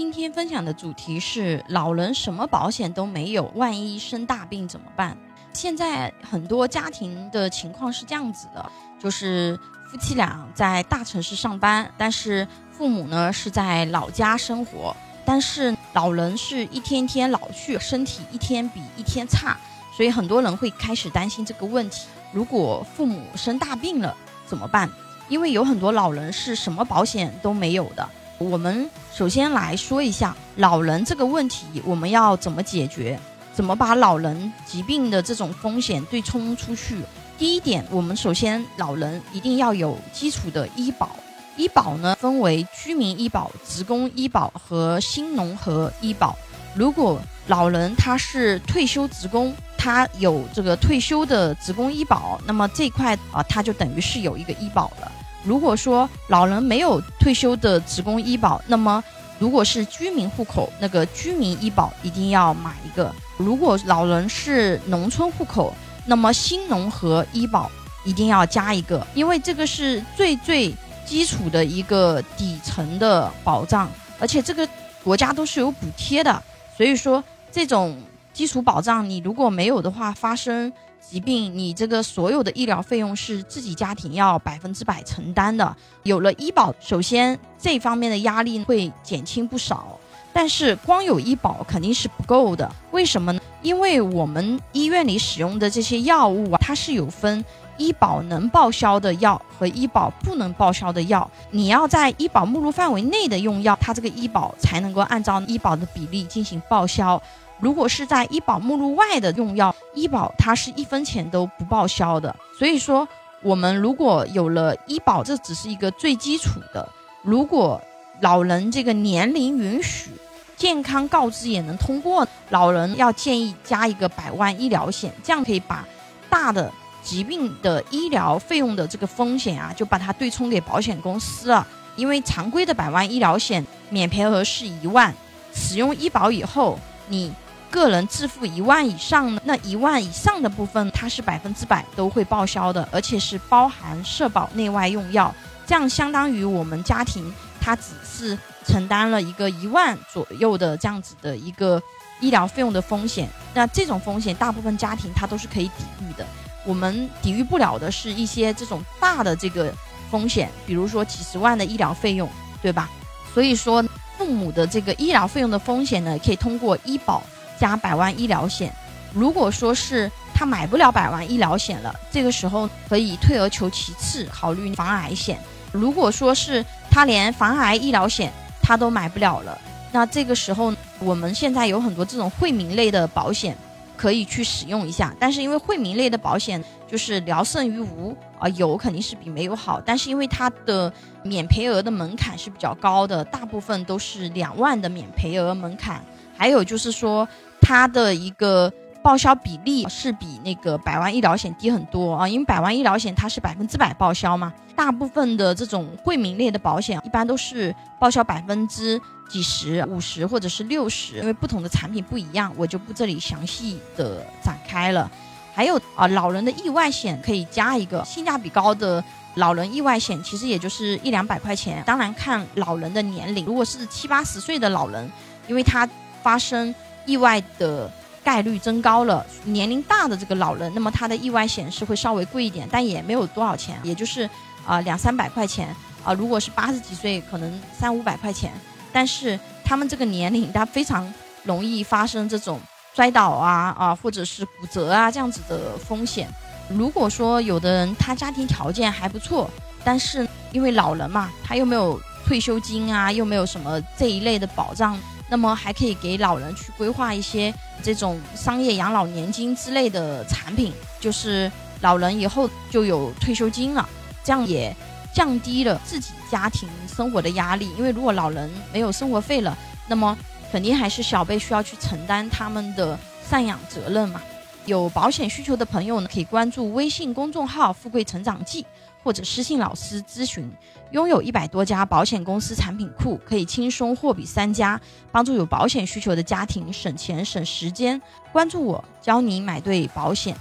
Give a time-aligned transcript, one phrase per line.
[0.00, 5.14] 今天分享的主题是老人什么保险都没有，万一生大病怎么办？
[5.52, 9.60] 现在很多家庭的情况是这样子的，就是
[9.90, 14.96] 夫妻俩在大城市上班，但是父母呢是在老家生活，
[15.26, 19.54] 但是老人是一天天老去，身体一天比一天差，
[19.94, 24.90] 所以很多人会开始担心这个问题：如果父母生大病了怎么办？
[25.28, 28.08] 因为有很多老人是什么保险都没有的。
[28.40, 33.20] 我们首先来说一下老人这个问题，我们要怎么解决？
[33.52, 36.96] 怎么把老人疾病的这种风险对冲出去？
[37.36, 41.10] 第一点，我们首先老人一定要有基础的医保。
[41.58, 46.34] 医保呢分为居民医保、职工医保和新农合医保。
[46.74, 55.12] 如果老人他是退休职工，他有这个退休的职工医保，那么这块啊他就等于是有一个医保了。
[55.42, 59.02] 如果说老人没有退休的职工医保，那么
[59.38, 65.74] 如果是居民户口，那个居民医保一定要买一个；如果老人是农村户口，
[66.06, 67.70] 那么新农合医保
[68.04, 70.74] 一定要加一个，因为这个是最最
[71.06, 74.68] 基础的一个底层的保障，而且这个
[75.02, 76.42] 国家都是有补贴的，
[76.76, 77.98] 所以说这种
[78.34, 80.70] 基础保障你如果没有的话，发生。
[81.00, 85.76] 疾病，你这个所有的医疗费用是自己家庭要百分之百承担的。
[86.04, 89.98] 有了医保，首先这方面的压力会减轻不少。
[90.32, 93.40] 但是光有医保肯定是不够的，为什么呢？
[93.62, 97.44] 因为我们医院里使用的这些药物啊，它是有分
[97.76, 101.28] 医保能报销的药和医保不能报销的药。
[101.50, 107.20] 你要在医保目录范围内的用药，它这个医保才能够按照医保的比例进行报销。
[107.60, 112.34] 如果是在医保目录外的用药，医保它是一分钱都不报销的。
[112.58, 113.06] 所以说，
[113.42, 116.88] 我们如果有了医保，这只是一个最基础的。
[117.22, 117.78] 如果
[118.20, 120.10] 老人这个年龄允许，
[120.56, 125.86] 健康告知也能通过，老人要建议加一个百万医疗险，这样可以把
[126.30, 131.66] 大的疾病的医疗费用的这个风险啊，就把它对冲给保险公司了。
[131.96, 135.14] 因为常规的百万医疗险免赔额是一万，
[135.52, 137.30] 使用医保以后，你。
[137.70, 145.34] 个人自付一万以上呢那一万以上的部分，它是百分之百都会报销的，而且是包含社保内外用药，
[145.66, 148.36] 这样相当于我们家庭它只是
[148.66, 151.80] 承担了一个一万左右的这样子的一个
[152.20, 153.28] 医疗费用的风险。
[153.54, 156.26] 那这种风险，大部分家庭它都是可以抵御的。
[156.66, 159.72] 我们抵御不了的是一些这种大的这个
[160.10, 162.28] 风险，比如说几十万的医疗费用，
[162.60, 162.90] 对吧？
[163.32, 163.82] 所以说，
[164.18, 167.22] 父母的这个医疗费用的风险呢，可以通过医保。
[167.60, 168.74] 加百万医疗险，
[169.12, 175.38] 如果说是他买不了百万医疗险了，这个时候可以退而求其次，考虑防癌险。
[175.70, 178.32] 如果说是他连防癌医疗险
[178.62, 179.56] 他都买不了了，
[179.92, 183.54] 那这个时候我们现在有很多这种惠民类的保险
[183.94, 185.14] 可以去使用一下。
[185.20, 189.78] 但是因为惠民类的保险就是聊胜于无啊，有肯定是比没有好。
[189.84, 190.90] 但是因为它的
[191.22, 196.02] 免赔额的门槛是比较高的，大部分都是两万的免赔额门槛，
[196.34, 197.28] 还有就是说。
[197.70, 215.08] 它的一个报销比例是比那个百万医疗险低很多啊，因为百万医疗险它是百分之百报销嘛，大部分的这种惠民类的保险一般都是报销百分之几十、五十或者是六十，因为不同的产品不一样，我就不这里详细的展开了。
[215.54, 219.02] 还有啊，老人的意外险可以加一个性价比高的
[219.36, 225.08] 老人意外险，其实也就是一两百块钱，当然看老人的年龄，如果是七八十岁的老人，
[225.46, 225.88] 因为他
[226.20, 226.74] 发生。
[227.10, 227.90] 意外的
[228.22, 234.28] 概率增高了，年龄大的这个老人，那么他的意外险是会稍微贵一点，但也没有多少钱，也就是
[234.64, 236.12] 啊两三百块钱啊。
[236.12, 238.52] 如果是八十几岁，可能三五百块钱。
[238.92, 241.12] 但是他们这个年龄，他非常
[241.42, 242.60] 容易发生这种
[242.94, 246.28] 摔倒啊啊，或者是骨折啊这样子的风险。
[246.68, 249.50] 如果说有的人他家庭条件还不错，
[249.82, 254.98] 但是因为老人嘛，他又没有退休金啊，又没有什么这一类的保障。
[255.30, 261.50] 那么还可以给老人去规划一些这种商业养老年金之类的产品，就是
[261.80, 263.88] 老人以后就有退休金了，
[264.24, 264.74] 这样也
[265.14, 267.70] 降低了自己家庭生活的压力。
[267.78, 269.56] 因为如果老人没有生活费了，
[269.88, 270.18] 那么
[270.50, 272.98] 肯定还是小辈需要去承担他们的
[273.30, 274.20] 赡养责任嘛。
[274.66, 278.66] 有保险需求的朋友呢，可以关注微信公众号“富贵成长记”。
[279.02, 280.50] 或者私信老师咨询，
[280.90, 284.80] 拥有一百多家保险公司产品库，可以轻松货比三家，
[285.10, 288.00] 帮助有保险需求的家庭省钱省时间。
[288.32, 290.36] 关注我，教你买对保险。